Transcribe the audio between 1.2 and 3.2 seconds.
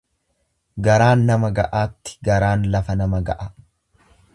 nama ga'aatti garaan lafa